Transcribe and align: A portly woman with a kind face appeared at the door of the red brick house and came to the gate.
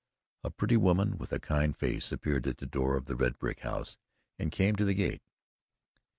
A 0.43 0.49
portly 0.49 0.77
woman 0.77 1.19
with 1.19 1.31
a 1.31 1.39
kind 1.39 1.77
face 1.77 2.11
appeared 2.11 2.47
at 2.47 2.57
the 2.57 2.65
door 2.65 2.97
of 2.97 3.05
the 3.05 3.15
red 3.15 3.37
brick 3.37 3.59
house 3.59 3.97
and 4.39 4.51
came 4.51 4.75
to 4.77 4.83
the 4.85 4.95
gate. 4.95 5.21